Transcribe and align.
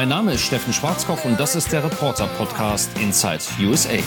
Mein 0.00 0.08
Name 0.08 0.32
ist 0.32 0.40
Steffen 0.40 0.72
Schwarzkopf 0.72 1.26
und 1.26 1.38
das 1.38 1.54
ist 1.54 1.72
der 1.72 1.84
Reporter-Podcast 1.84 2.88
Inside 2.98 3.40
USA. 3.60 3.98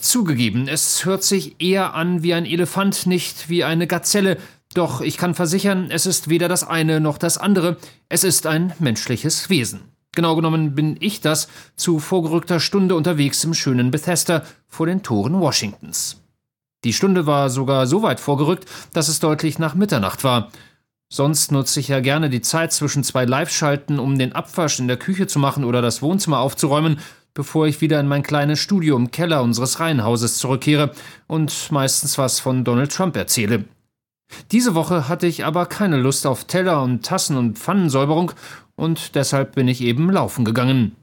Zugegeben, 0.00 0.66
es 0.66 1.04
hört 1.04 1.24
sich 1.24 1.60
eher 1.60 1.92
an 1.92 2.22
wie 2.22 2.32
ein 2.32 2.46
Elefant, 2.46 3.04
nicht 3.04 3.50
wie 3.50 3.64
eine 3.64 3.86
Gazelle. 3.86 4.38
Doch 4.72 5.02
ich 5.02 5.18
kann 5.18 5.34
versichern, 5.34 5.90
es 5.90 6.06
ist 6.06 6.30
weder 6.30 6.48
das 6.48 6.66
eine 6.66 7.00
noch 7.00 7.18
das 7.18 7.36
andere. 7.36 7.76
Es 8.08 8.24
ist 8.24 8.46
ein 8.46 8.72
menschliches 8.78 9.50
Wesen. 9.50 9.92
Genau 10.12 10.36
genommen 10.36 10.74
bin 10.74 10.96
ich 11.00 11.20
das 11.20 11.48
zu 11.76 11.98
vorgerückter 11.98 12.60
Stunde 12.60 12.94
unterwegs 12.94 13.44
im 13.44 13.52
schönen 13.52 13.90
Bethesda 13.90 14.42
vor 14.68 14.86
den 14.86 15.02
Toren 15.02 15.38
Washingtons. 15.38 16.16
Die 16.84 16.92
Stunde 16.92 17.26
war 17.26 17.50
sogar 17.50 17.86
so 17.86 18.02
weit 18.02 18.20
vorgerückt, 18.20 18.66
dass 18.92 19.08
es 19.08 19.20
deutlich 19.20 19.58
nach 19.58 19.74
Mitternacht 19.74 20.22
war. 20.22 20.50
Sonst 21.10 21.52
nutze 21.52 21.80
ich 21.80 21.88
ja 21.88 22.00
gerne 22.00 22.28
die 22.28 22.42
Zeit 22.42 22.72
zwischen 22.72 23.02
zwei 23.02 23.24
Live-Schalten, 23.24 23.98
um 23.98 24.18
den 24.18 24.34
Abwasch 24.34 24.78
in 24.78 24.88
der 24.88 24.98
Küche 24.98 25.26
zu 25.26 25.38
machen 25.38 25.64
oder 25.64 25.80
das 25.80 26.02
Wohnzimmer 26.02 26.38
aufzuräumen, 26.38 27.00
bevor 27.34 27.66
ich 27.66 27.80
wieder 27.80 27.98
in 27.98 28.08
mein 28.08 28.22
kleines 28.22 28.60
Studio 28.60 28.96
im 28.96 29.10
Keller 29.10 29.42
unseres 29.42 29.80
Reihenhauses 29.80 30.38
zurückkehre 30.38 30.92
und 31.26 31.72
meistens 31.72 32.18
was 32.18 32.40
von 32.40 32.62
Donald 32.62 32.92
Trump 32.92 33.16
erzähle. 33.16 33.64
Diese 34.52 34.74
Woche 34.74 35.08
hatte 35.08 35.26
ich 35.26 35.44
aber 35.44 35.66
keine 35.66 35.96
Lust 35.96 36.26
auf 36.26 36.44
Teller 36.44 36.82
und 36.82 37.04
Tassen 37.04 37.36
und 37.36 37.58
Pfannensäuberung 37.58 38.32
und 38.76 39.14
deshalb 39.14 39.54
bin 39.54 39.68
ich 39.68 39.80
eben 39.80 40.10
laufen 40.10 40.44
gegangen. 40.44 40.94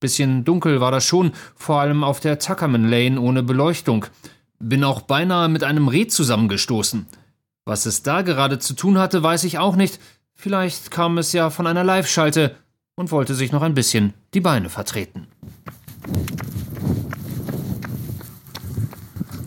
Bisschen 0.00 0.44
dunkel 0.44 0.80
war 0.80 0.90
das 0.90 1.04
schon, 1.04 1.32
vor 1.56 1.80
allem 1.80 2.04
auf 2.04 2.20
der 2.20 2.38
Tuckerman 2.38 2.88
Lane 2.88 3.20
ohne 3.20 3.42
Beleuchtung. 3.42 4.06
Bin 4.62 4.84
auch 4.84 5.00
beinahe 5.00 5.48
mit 5.48 5.64
einem 5.64 5.88
Reh 5.88 6.06
zusammengestoßen. 6.06 7.06
Was 7.64 7.86
es 7.86 8.02
da 8.02 8.22
gerade 8.22 8.58
zu 8.58 8.74
tun 8.74 8.98
hatte, 8.98 9.22
weiß 9.22 9.44
ich 9.44 9.58
auch 9.58 9.74
nicht. 9.74 9.98
Vielleicht 10.34 10.90
kam 10.90 11.18
es 11.18 11.32
ja 11.32 11.50
von 11.50 11.66
einer 11.66 11.82
Live-Schalte 11.82 12.56
und 12.94 13.10
wollte 13.10 13.34
sich 13.34 13.52
noch 13.52 13.62
ein 13.62 13.74
bisschen 13.74 14.12
die 14.34 14.40
Beine 14.40 14.68
vertreten. 14.68 15.26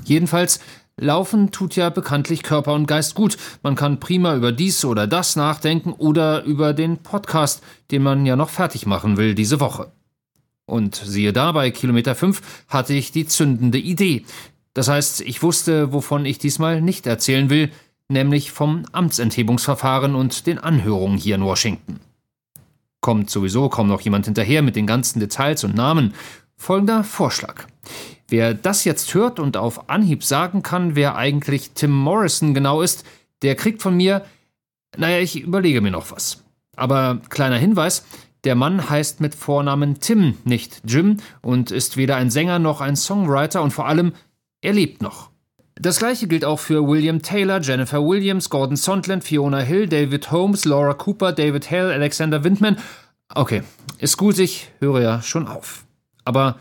Jedenfalls, 0.03 0.59
Laufen 0.97 1.51
tut 1.51 1.75
ja 1.75 1.89
bekanntlich 1.89 2.43
Körper 2.43 2.73
und 2.73 2.87
Geist 2.87 3.15
gut. 3.15 3.37
Man 3.61 3.75
kann 3.75 3.99
prima 3.99 4.35
über 4.35 4.51
dies 4.51 4.83
oder 4.85 5.07
das 5.07 5.35
nachdenken 5.35 5.93
oder 5.93 6.43
über 6.43 6.73
den 6.73 6.97
Podcast, 6.97 7.63
den 7.91 8.03
man 8.03 8.25
ja 8.25 8.35
noch 8.35 8.49
fertig 8.49 8.85
machen 8.85 9.17
will 9.17 9.35
diese 9.35 9.59
Woche. 9.59 9.91
Und 10.65 10.95
siehe 10.95 11.33
da, 11.33 11.51
bei 11.51 11.71
Kilometer 11.71 12.15
5 12.15 12.41
hatte 12.67 12.93
ich 12.93 13.11
die 13.11 13.25
zündende 13.25 13.79
Idee. 13.79 14.25
Das 14.73 14.87
heißt, 14.87 15.21
ich 15.21 15.43
wusste, 15.43 15.93
wovon 15.93 16.25
ich 16.25 16.39
diesmal 16.39 16.81
nicht 16.81 17.05
erzählen 17.05 17.49
will, 17.49 17.71
nämlich 18.09 18.51
vom 18.51 18.85
Amtsenthebungsverfahren 18.91 20.15
und 20.15 20.47
den 20.47 20.59
Anhörungen 20.59 21.17
hier 21.17 21.35
in 21.35 21.43
Washington. 21.43 21.99
Kommt 23.01 23.29
sowieso 23.29 23.69
kaum 23.69 23.87
noch 23.87 24.01
jemand 24.01 24.25
hinterher 24.25 24.61
mit 24.61 24.75
den 24.75 24.87
ganzen 24.87 25.19
Details 25.19 25.63
und 25.63 25.75
Namen. 25.75 26.13
Folgender 26.55 27.03
Vorschlag. 27.03 27.67
Wer 28.29 28.53
das 28.53 28.85
jetzt 28.85 29.13
hört 29.13 29.39
und 29.39 29.57
auf 29.57 29.89
Anhieb 29.89 30.23
sagen 30.23 30.63
kann, 30.63 30.95
wer 30.95 31.15
eigentlich 31.15 31.71
Tim 31.71 31.91
Morrison 31.91 32.53
genau 32.53 32.81
ist, 32.81 33.05
der 33.41 33.55
kriegt 33.55 33.81
von 33.81 33.95
mir, 33.95 34.25
naja, 34.97 35.19
ich 35.19 35.39
überlege 35.41 35.81
mir 35.81 35.91
noch 35.91 36.11
was. 36.11 36.43
Aber 36.75 37.21
kleiner 37.29 37.57
Hinweis, 37.57 38.05
der 38.43 38.55
Mann 38.55 38.89
heißt 38.89 39.21
mit 39.21 39.35
Vornamen 39.35 39.99
Tim, 39.99 40.37
nicht 40.45 40.81
Jim, 40.85 41.17
und 41.41 41.71
ist 41.71 41.97
weder 41.97 42.15
ein 42.15 42.31
Sänger 42.31 42.59
noch 42.59 42.81
ein 42.81 42.95
Songwriter 42.95 43.61
und 43.61 43.71
vor 43.71 43.87
allem, 43.87 44.13
er 44.63 44.73
lebt 44.73 45.01
noch. 45.01 45.29
Das 45.75 45.99
gleiche 45.99 46.27
gilt 46.27 46.45
auch 46.45 46.59
für 46.59 46.87
William 46.87 47.21
Taylor, 47.21 47.59
Jennifer 47.59 48.05
Williams, 48.05 48.49
Gordon 48.49 48.77
Sondland, 48.77 49.23
Fiona 49.23 49.59
Hill, 49.59 49.87
David 49.87 50.31
Holmes, 50.31 50.65
Laura 50.65 50.93
Cooper, 50.93 51.33
David 51.33 51.69
Hale, 51.69 51.93
Alexander 51.93 52.43
Windman. 52.43 52.77
Okay, 53.33 53.63
ist 53.97 54.17
gut, 54.17 54.39
ich 54.39 54.69
höre 54.79 55.01
ja 55.01 55.21
schon 55.21 55.47
auf. 55.47 55.85
Aber 56.23 56.59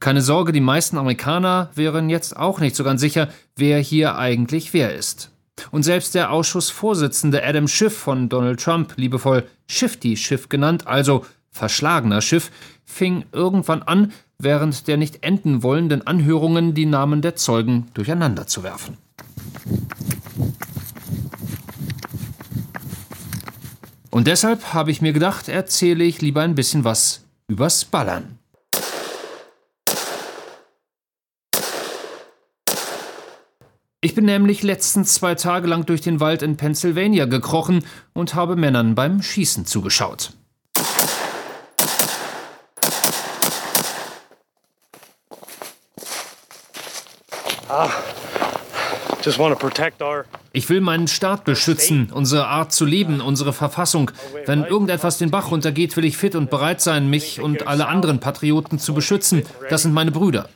keine 0.00 0.22
Sorge, 0.22 0.52
die 0.52 0.60
meisten 0.60 0.98
Amerikaner 0.98 1.70
wären 1.74 2.10
jetzt 2.10 2.36
auch 2.36 2.58
nicht 2.58 2.74
so 2.74 2.82
ganz 2.82 3.00
sicher, 3.00 3.28
wer 3.54 3.78
hier 3.78 4.16
eigentlich 4.16 4.74
wer 4.74 4.94
ist. 4.94 5.30
Und 5.70 5.84
selbst 5.84 6.14
der 6.16 6.32
Ausschussvorsitzende 6.32 7.44
Adam 7.44 7.68
Schiff 7.68 7.96
von 7.96 8.28
Donald 8.28 8.60
Trump, 8.60 8.94
liebevoll 8.96 9.46
Shifty 9.68 10.16
Schiff 10.16 10.48
genannt, 10.48 10.86
also 10.86 11.24
verschlagener 11.50 12.20
Schiff, 12.20 12.50
fing 12.84 13.24
irgendwann 13.32 13.82
an, 13.82 14.12
während 14.38 14.88
der 14.88 14.96
nicht 14.96 15.24
enden 15.24 15.62
wollenden 15.62 16.06
Anhörungen 16.06 16.74
die 16.74 16.86
Namen 16.86 17.22
der 17.22 17.36
Zeugen 17.36 17.88
durcheinander 17.94 18.46
zu 18.46 18.62
werfen. 18.62 18.98
Und 24.10 24.28
deshalb 24.28 24.72
habe 24.72 24.92
ich 24.92 25.02
mir 25.02 25.12
gedacht, 25.12 25.48
erzähle 25.48 26.04
ich 26.04 26.22
lieber 26.22 26.42
ein 26.42 26.54
bisschen 26.54 26.84
was 26.84 27.24
übers 27.48 27.84
Ballern. 27.84 28.38
Ich 34.00 34.14
bin 34.14 34.26
nämlich 34.26 34.62
letztens 34.62 35.14
zwei 35.14 35.34
Tage 35.34 35.66
lang 35.66 35.86
durch 35.86 36.02
den 36.02 36.20
Wald 36.20 36.42
in 36.42 36.58
Pennsylvania 36.58 37.24
gekrochen 37.24 37.84
und 38.12 38.34
habe 38.34 38.54
Männern 38.54 38.94
beim 38.94 39.22
Schießen 39.22 39.64
zugeschaut. 39.64 40.34
Ich 50.52 50.68
will 50.68 50.80
meinen 50.80 51.08
Staat 51.08 51.44
beschützen, 51.44 52.10
unsere 52.12 52.46
Art 52.46 52.72
zu 52.72 52.84
leben, 52.84 53.20
unsere 53.20 53.52
Verfassung. 53.52 54.10
Wenn 54.44 54.64
irgendetwas 54.64 55.18
den 55.18 55.30
Bach 55.30 55.50
runtergeht, 55.50 55.96
will 55.96 56.04
ich 56.04 56.16
fit 56.16 56.34
und 56.34 56.50
bereit 56.50 56.80
sein, 56.80 57.08
mich 57.08 57.40
und 57.40 57.66
alle 57.66 57.88
anderen 57.88 58.20
Patrioten 58.20 58.78
zu 58.78 58.92
beschützen. 58.92 59.42
Das 59.70 59.82
sind 59.82 59.94
meine 59.94 60.10
Brüder. 60.10 60.48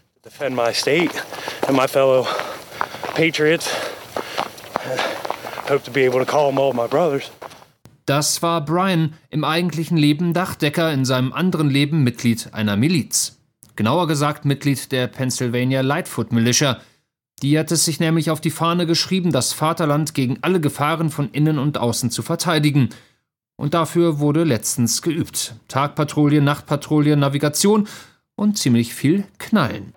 Das 8.05 8.43
war 8.43 8.65
Brian, 8.65 9.15
im 9.31 9.45
eigentlichen 9.45 9.97
Leben 9.97 10.33
Dachdecker, 10.33 10.93
in 10.93 11.05
seinem 11.05 11.33
anderen 11.33 11.71
Leben 11.71 12.05
Mitglied 12.05 12.51
einer 12.53 12.77
Miliz. 12.77 13.39
Genauer 13.77 14.09
gesagt 14.09 14.45
Mitglied 14.45 14.91
der 14.93 15.07
Pennsylvania 15.07 15.83
Lightfoot 15.83 16.33
Militia. 16.33 16.81
Die 17.43 17.59
hat 17.59 17.71
es 17.71 17.85
sich 17.85 18.01
nämlich 18.01 18.31
auf 18.31 18.41
die 18.41 18.51
Fahne 18.51 18.85
geschrieben, 18.87 19.31
das 19.31 19.53
Vaterland 19.53 20.13
gegen 20.13 20.39
alle 20.43 20.61
Gefahren 20.61 21.11
von 21.11 21.31
innen 21.31 21.59
und 21.59 21.79
außen 21.79 22.11
zu 22.11 22.23
verteidigen. 22.23 22.89
Und 23.57 23.75
dafür 23.75 24.19
wurde 24.19 24.45
letztens 24.45 25.03
geübt. 25.03 25.55
Tagpatrouille, 25.69 26.41
Nachtpatrouille, 26.41 27.17
Navigation 27.17 27.87
und 28.35 28.59
ziemlich 28.59 28.95
viel 28.95 29.25
Knallen. 29.39 29.95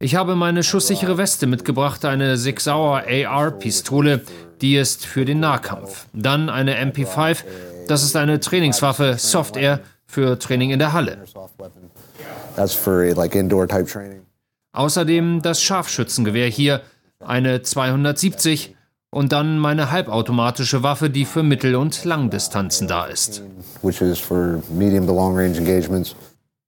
Ich 0.00 0.16
habe 0.16 0.34
meine 0.34 0.64
schusssichere 0.64 1.18
Weste 1.18 1.46
mitgebracht, 1.46 2.04
eine 2.04 2.36
Sig 2.36 2.60
Sauer 2.60 3.04
AR-Pistole, 3.08 4.22
die 4.60 4.76
ist 4.76 5.06
für 5.06 5.24
den 5.24 5.38
Nahkampf. 5.38 6.06
Dann 6.12 6.48
eine 6.48 6.76
MP5, 6.84 7.44
das 7.86 8.02
ist 8.02 8.16
eine 8.16 8.40
Trainingswaffe, 8.40 9.16
Soft 9.18 9.56
Air, 9.56 9.80
für 10.12 10.38
Training 10.38 10.70
in 10.70 10.78
der 10.78 10.92
Halle. 10.92 11.24
Außerdem 14.74 15.42
das 15.42 15.62
Scharfschützengewehr 15.62 16.48
hier, 16.48 16.82
eine 17.20 17.62
270 17.62 18.76
und 19.10 19.32
dann 19.32 19.58
meine 19.58 19.90
halbautomatische 19.90 20.82
Waffe, 20.82 21.08
die 21.08 21.24
für 21.24 21.42
Mittel- 21.42 21.76
und 21.76 22.04
Langdistanzen 22.04 22.88
da 22.88 23.06
ist. 23.06 23.42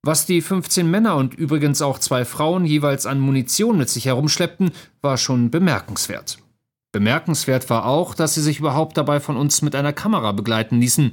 Was 0.03 0.25
die 0.25 0.41
15 0.41 0.89
Männer 0.89 1.15
und 1.15 1.33
übrigens 1.33 1.81
auch 1.81 1.99
zwei 1.99 2.25
Frauen 2.25 2.65
jeweils 2.65 3.05
an 3.05 3.19
Munition 3.19 3.77
mit 3.77 3.89
sich 3.89 4.05
herumschleppten, 4.05 4.71
war 5.01 5.17
schon 5.17 5.49
bemerkenswert. 5.49 6.37
Bemerkenswert 6.91 7.69
war 7.69 7.85
auch, 7.85 8.15
dass 8.15 8.35
sie 8.35 8.41
sich 8.41 8.59
überhaupt 8.59 8.97
dabei 8.97 9.19
von 9.19 9.35
uns 9.35 9.61
mit 9.61 9.75
einer 9.75 9.93
Kamera 9.93 10.31
begleiten 10.31 10.79
ließen. 10.79 11.11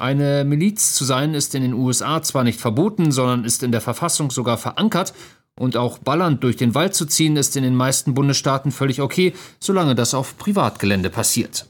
Eine 0.00 0.44
Miliz 0.46 0.94
zu 0.94 1.04
sein 1.04 1.34
ist 1.34 1.54
in 1.54 1.60
den 1.60 1.74
USA 1.74 2.22
zwar 2.22 2.42
nicht 2.42 2.58
verboten, 2.58 3.12
sondern 3.12 3.44
ist 3.44 3.62
in 3.62 3.70
der 3.70 3.82
Verfassung 3.82 4.30
sogar 4.30 4.56
verankert, 4.56 5.12
und 5.58 5.76
auch 5.76 5.98
ballernd 5.98 6.42
durch 6.42 6.56
den 6.56 6.74
Wald 6.74 6.94
zu 6.94 7.04
ziehen 7.04 7.36
ist 7.36 7.54
in 7.54 7.62
den 7.62 7.74
meisten 7.74 8.14
Bundesstaaten 8.14 8.72
völlig 8.72 9.02
okay, 9.02 9.34
solange 9.58 9.94
das 9.94 10.14
auf 10.14 10.38
Privatgelände 10.38 11.10
passiert. 11.10 11.66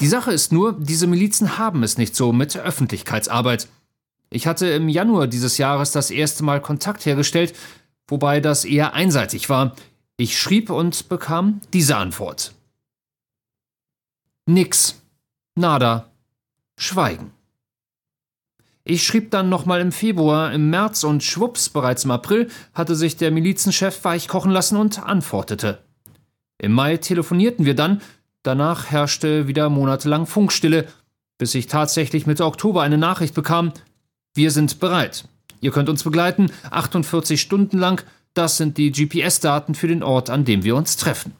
Die 0.00 0.06
Sache 0.06 0.32
ist 0.34 0.52
nur, 0.52 0.78
diese 0.78 1.06
Milizen 1.06 1.56
haben 1.56 1.82
es 1.82 1.96
nicht 1.96 2.14
so 2.14 2.34
mit 2.34 2.54
Öffentlichkeitsarbeit. 2.54 3.68
Ich 4.28 4.46
hatte 4.46 4.66
im 4.66 4.90
Januar 4.90 5.28
dieses 5.28 5.56
Jahres 5.56 5.92
das 5.92 6.10
erste 6.10 6.44
Mal 6.44 6.60
Kontakt 6.60 7.06
hergestellt, 7.06 7.54
wobei 8.06 8.40
das 8.40 8.66
eher 8.66 8.92
einseitig 8.92 9.48
war. 9.48 9.74
Ich 10.18 10.38
schrieb 10.38 10.68
und 10.68 11.08
bekam 11.08 11.62
diese 11.72 11.96
Antwort. 11.96 12.52
Nix. 14.52 15.00
Nada. 15.54 16.10
Schweigen. 16.76 17.32
Ich 18.84 19.02
schrieb 19.02 19.30
dann 19.30 19.48
nochmal 19.48 19.80
im 19.80 19.92
Februar, 19.92 20.52
im 20.52 20.68
März 20.68 21.04
und 21.04 21.22
schwupps, 21.22 21.70
bereits 21.70 22.04
im 22.04 22.10
April 22.10 22.50
hatte 22.74 22.94
sich 22.94 23.16
der 23.16 23.30
Milizenchef 23.30 24.04
weichkochen 24.04 24.50
lassen 24.50 24.76
und 24.76 25.02
antwortete. 25.02 25.78
Im 26.58 26.72
Mai 26.72 26.98
telefonierten 26.98 27.64
wir 27.64 27.74
dann, 27.74 28.02
danach 28.42 28.90
herrschte 28.90 29.48
wieder 29.48 29.70
monatelang 29.70 30.26
Funkstille, 30.26 30.86
bis 31.38 31.54
ich 31.54 31.66
tatsächlich 31.66 32.26
Mitte 32.26 32.44
Oktober 32.44 32.82
eine 32.82 32.98
Nachricht 32.98 33.34
bekam, 33.34 33.72
wir 34.34 34.50
sind 34.50 34.80
bereit. 34.80 35.24
Ihr 35.62 35.70
könnt 35.70 35.88
uns 35.88 36.02
begleiten, 36.02 36.52
48 36.70 37.40
Stunden 37.40 37.78
lang, 37.78 38.04
das 38.34 38.58
sind 38.58 38.76
die 38.76 38.92
GPS-Daten 38.92 39.74
für 39.74 39.88
den 39.88 40.02
Ort, 40.02 40.28
an 40.28 40.44
dem 40.44 40.62
wir 40.62 40.76
uns 40.76 40.98
treffen. 40.98 41.32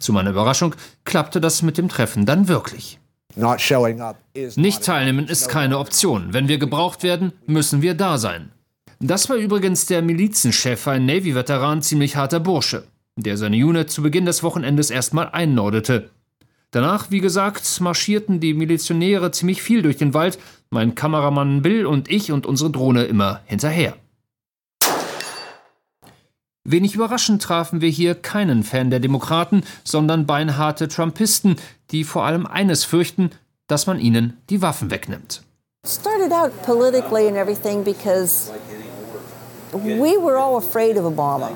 Zu 0.00 0.12
meiner 0.12 0.30
Überraschung 0.30 0.74
klappte 1.04 1.40
das 1.40 1.62
mit 1.62 1.78
dem 1.78 1.88
Treffen 1.88 2.26
dann 2.26 2.48
wirklich. 2.48 2.98
Nicht 4.56 4.84
teilnehmen 4.84 5.28
ist 5.28 5.48
keine 5.48 5.78
Option. 5.78 6.32
Wenn 6.32 6.48
wir 6.48 6.58
gebraucht 6.58 7.02
werden, 7.02 7.32
müssen 7.46 7.80
wir 7.82 7.94
da 7.94 8.18
sein. 8.18 8.50
Das 8.98 9.30
war 9.30 9.36
übrigens 9.36 9.86
der 9.86 10.02
Milizenchef, 10.02 10.86
ein 10.88 11.06
Navy-Veteran, 11.06 11.80
ziemlich 11.80 12.16
harter 12.16 12.40
Bursche, 12.40 12.84
der 13.16 13.36
seine 13.36 13.56
Unit 13.56 13.90
zu 13.90 14.02
Beginn 14.02 14.26
des 14.26 14.42
Wochenendes 14.42 14.90
erstmal 14.90 15.30
einnordete. 15.30 16.10
Danach, 16.70 17.10
wie 17.10 17.20
gesagt, 17.20 17.80
marschierten 17.80 18.40
die 18.40 18.54
Milizionäre 18.54 19.30
ziemlich 19.30 19.62
viel 19.62 19.82
durch 19.82 19.96
den 19.96 20.14
Wald, 20.14 20.38
mein 20.70 20.94
Kameramann 20.94 21.62
Bill 21.62 21.86
und 21.86 22.10
ich 22.10 22.30
und 22.30 22.46
unsere 22.46 22.70
Drohne 22.70 23.04
immer 23.04 23.40
hinterher. 23.46 23.96
Wenig 26.70 26.94
überraschend 26.94 27.42
trafen 27.42 27.80
wir 27.80 27.88
hier 27.88 28.14
keinen 28.14 28.62
Fan 28.62 28.90
der 28.90 29.00
Demokraten, 29.00 29.64
sondern 29.82 30.24
beinharte 30.24 30.86
Trumpisten, 30.86 31.56
die 31.90 32.04
vor 32.04 32.24
allem 32.24 32.46
eines 32.46 32.84
fürchten, 32.84 33.30
dass 33.66 33.88
man 33.88 33.98
ihnen 33.98 34.36
die 34.50 34.62
Waffen 34.62 34.90
wegnimmt. 34.90 35.42
Started 35.84 36.30
out 36.30 36.52
politically 36.62 37.26
and 37.26 37.36
everything 37.36 37.82
because 37.82 38.52
we 39.72 40.16
were 40.22 40.38
all 40.38 40.56
afraid 40.56 40.96
of 40.96 41.04
Obama. 41.04 41.50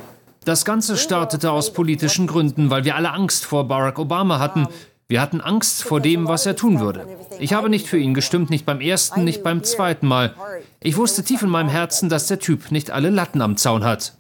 Das 0.45 0.65
Ganze 0.65 0.97
startete 0.97 1.53
aus 1.53 1.73
politischen 1.73 2.27
Gründen, 2.27 2.71
weil 2.71 2.85
wir 2.85 2.97
alle 2.97 3.13
Angst 3.13 3.45
vor 3.45 3.69
Barack 3.69 4.01
Obama 4.01 4.41
hatten. 4.41 4.67
Wir 5.07 5.21
hatten 5.21 5.41
Angst 5.41 5.85
vor 5.85 6.01
dem, 6.01 6.27
was 6.27 6.45
er 6.45 6.57
tun 6.57 6.81
würde. 6.81 7.07
Ich 7.39 7.53
habe 7.53 7.69
nicht 7.69 7.87
für 7.87 7.99
ihn 7.99 8.15
gestimmt, 8.15 8.51
nicht 8.51 8.67
beim 8.67 8.81
ersten, 8.81 9.23
nicht 9.23 9.45
beim 9.45 9.63
zweiten 9.63 10.09
Mal. 10.09 10.35
Ich 10.81 10.97
wusste 10.97 11.23
tief 11.23 11.43
in 11.43 11.51
meinem 11.51 11.69
Herzen, 11.69 12.09
dass 12.09 12.27
der 12.27 12.41
Typ 12.41 12.73
nicht 12.73 12.91
alle 12.91 13.11
Latten 13.11 13.41
am 13.43 13.57
Zaun 13.57 13.85
hat. 13.85 14.15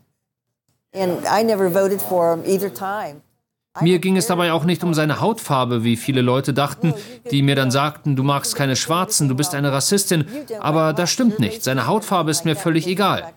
Mir 3.80 3.98
ging 3.98 4.16
es 4.16 4.28
dabei 4.28 4.52
auch 4.52 4.64
nicht 4.64 4.84
um 4.84 4.94
seine 4.94 5.20
Hautfarbe, 5.20 5.82
wie 5.82 5.96
viele 5.96 6.20
Leute 6.20 6.54
dachten, 6.54 6.94
die 7.30 7.42
mir 7.42 7.56
dann 7.56 7.72
sagten, 7.72 8.14
du 8.14 8.22
magst 8.22 8.54
keine 8.54 8.76
Schwarzen, 8.76 9.28
du 9.28 9.34
bist 9.34 9.54
eine 9.54 9.72
Rassistin. 9.72 10.26
Aber 10.60 10.92
das 10.92 11.10
stimmt 11.10 11.40
nicht. 11.40 11.64
Seine 11.64 11.88
Hautfarbe 11.88 12.30
ist 12.30 12.44
mir 12.44 12.54
völlig 12.54 12.86
egal. 12.86 13.32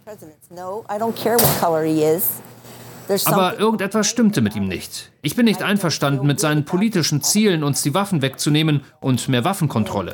Aber 3.25 3.59
irgendetwas 3.59 4.07
stimmte 4.07 4.41
mit 4.41 4.55
ihm 4.55 4.67
nicht. 4.67 5.11
Ich 5.23 5.35
bin 5.35 5.45
nicht 5.45 5.63
einverstanden 5.63 6.27
mit 6.27 6.39
seinen 6.39 6.65
politischen 6.65 7.23
Zielen, 7.23 7.63
uns 7.63 7.81
die 7.81 7.93
Waffen 7.95 8.21
wegzunehmen 8.21 8.83
und 8.99 9.27
mehr 9.29 9.43
Waffenkontrolle. 9.43 10.13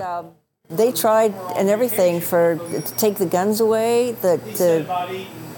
They 0.78 0.94
tried 0.94 1.34
and 1.58 1.70
everything 1.70 2.22
for 2.22 2.58
to 2.58 2.96
take 2.98 3.18
the 3.18 3.26
guns 3.26 3.60
away, 3.62 4.16
the, 4.22 4.40
the 4.56 4.86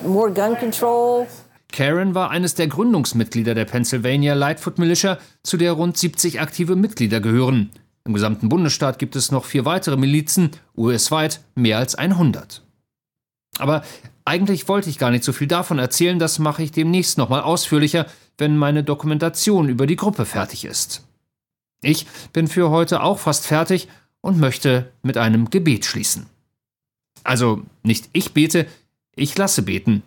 more 0.03 0.31
gun 0.31 0.57
control. 0.57 1.27
Karen 1.75 2.16
war 2.16 2.31
eines 2.31 2.56
der 2.56 2.68
Gründungsmitglieder 2.68 3.54
der 3.54 3.66
Pennsylvania 3.66 4.33
Lightfoot 4.33 4.80
Militia, 4.80 5.19
zu 5.44 5.57
der 5.57 5.74
rund 5.74 5.98
70 5.98 6.39
aktive 6.39 6.77
Mitglieder 6.77 7.19
gehören. 7.19 7.69
Im 8.06 8.13
gesamten 8.13 8.48
Bundesstaat 8.48 8.98
gibt 8.98 9.18
es 9.18 9.30
noch 9.30 9.44
vier 9.44 9.66
weitere 9.66 9.98
Milizen, 9.98 10.51
US-weit 10.77 11.42
mehr 11.54 11.77
als 11.77 11.95
100. 11.95 12.63
Aber 13.57 13.83
eigentlich 14.24 14.69
wollte 14.69 14.89
ich 14.89 14.98
gar 14.98 15.12
nicht 15.12 15.25
so 15.25 15.33
viel 15.33 15.48
davon 15.48 15.77
erzählen, 15.77 16.18
das 16.18 16.39
mache 16.39 16.63
ich 16.63 16.72
demnächst 16.72 17.18
nochmal 17.18 17.42
ausführlicher, 17.42 18.06
wenn 18.38 18.56
meine 18.56 18.86
Dokumentation 18.86 19.68
über 19.68 19.86
die 19.86 19.98
Gruppe 19.98 20.25
fertig 20.25 20.63
ist. 20.63 21.06
Ich 21.81 22.07
bin 22.31 22.48
für 22.48 22.69
heute 22.69 23.04
auch 23.04 23.19
fast 23.19 23.45
fertig 23.45 23.89
und 24.21 24.39
möchte 24.39 24.94
mit 25.04 25.18
einem 25.18 25.50
Gebet 25.50 25.83
schließen. 25.83 26.28
Also 27.25 27.63
nicht 27.83 28.10
ich 28.13 28.33
bete, 28.33 28.66
ich 29.13 29.38
lasse 29.38 29.62
beten. 29.62 30.04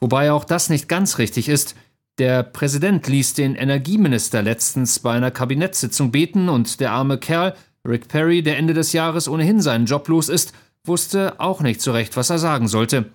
Wobei 0.00 0.32
auch 0.32 0.44
das 0.44 0.68
nicht 0.68 0.88
ganz 0.88 1.18
richtig 1.18 1.48
ist. 1.48 1.74
Der 2.18 2.42
Präsident 2.42 3.06
ließ 3.08 3.34
den 3.34 3.54
Energieminister 3.54 4.42
letztens 4.42 4.98
bei 4.98 5.12
einer 5.12 5.30
Kabinettssitzung 5.30 6.10
beten 6.10 6.48
und 6.48 6.80
der 6.80 6.92
arme 6.92 7.18
Kerl, 7.18 7.54
Rick 7.86 8.08
Perry, 8.08 8.42
der 8.42 8.56
Ende 8.56 8.74
des 8.74 8.92
Jahres 8.92 9.28
ohnehin 9.28 9.60
seinen 9.60 9.86
Job 9.86 10.08
los 10.08 10.28
ist, 10.28 10.52
wusste 10.84 11.38
auch 11.38 11.60
nicht 11.60 11.80
so 11.80 11.92
recht, 11.92 12.16
was 12.16 12.30
er 12.30 12.38
sagen 12.38 12.68
sollte. 12.68 13.10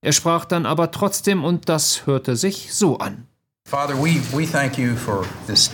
Er 0.00 0.12
sprach 0.12 0.44
dann 0.44 0.66
aber 0.66 0.90
trotzdem 0.90 1.42
und 1.44 1.68
das 1.68 2.06
hörte 2.06 2.36
sich 2.36 2.72
so 2.72 2.98
an. 2.98 3.26
Father, 3.68 3.96
we, 3.96 4.20
we 4.32 4.46
thank 4.46 4.78
you 4.78 4.94
for 4.94 5.24
this 5.48 5.70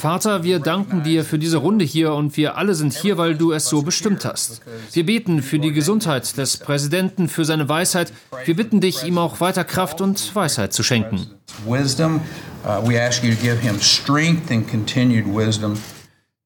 Vater, 0.00 0.42
wir 0.42 0.58
danken 0.58 1.02
dir 1.02 1.24
für 1.24 1.38
diese 1.38 1.58
Runde 1.58 1.84
hier 1.84 2.14
und 2.14 2.36
wir 2.36 2.56
alle 2.56 2.74
sind 2.74 2.92
hier, 2.92 3.18
weil 3.18 3.36
du 3.36 3.52
es 3.52 3.66
so 3.66 3.82
bestimmt 3.82 4.24
hast. 4.24 4.62
Wir 4.92 5.06
beten 5.06 5.42
für 5.42 5.58
die 5.58 5.72
Gesundheit 5.72 6.36
des 6.36 6.58
Präsidenten, 6.58 7.28
für 7.28 7.44
seine 7.44 7.68
Weisheit. 7.68 8.12
Wir 8.44 8.56
bitten 8.56 8.80
dich, 8.80 9.04
ihm 9.04 9.18
auch 9.18 9.40
weiter 9.40 9.64
Kraft 9.64 10.00
und 10.00 10.34
Weisheit 10.34 10.72
zu 10.72 10.82
schenken. 10.82 11.26
Uh, 11.66 11.76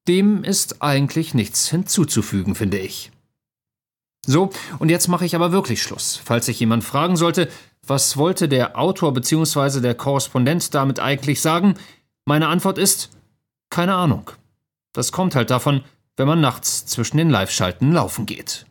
Dem 0.07 0.43
ist 0.43 0.81
eigentlich 0.81 1.33
nichts 1.33 1.69
hinzuzufügen, 1.69 2.55
finde 2.55 2.79
ich. 2.79 3.11
So, 4.25 4.49
und 4.79 4.89
jetzt 4.89 5.07
mache 5.07 5.25
ich 5.25 5.35
aber 5.35 5.51
wirklich 5.51 5.81
Schluss. 5.81 6.19
Falls 6.23 6.45
sich 6.45 6.59
jemand 6.59 6.83
fragen 6.83 7.15
sollte, 7.15 7.47
was 7.85 8.17
wollte 8.17 8.47
der 8.47 8.77
Autor 8.77 9.13
bzw. 9.13 9.79
der 9.81 9.95
Korrespondent 9.95 10.73
damit 10.75 10.99
eigentlich 10.99 11.41
sagen, 11.41 11.75
meine 12.29 12.47
Antwort 12.47 12.77
ist 12.77 13.09
keine 13.71 13.95
Ahnung. 13.95 14.29
Das 14.93 15.11
kommt 15.11 15.33
halt 15.33 15.49
davon, 15.49 15.83
wenn 16.15 16.27
man 16.27 16.39
nachts 16.39 16.85
zwischen 16.85 17.17
den 17.17 17.31
Live-Schalten 17.31 17.91
laufen 17.91 18.27
geht. 18.27 18.67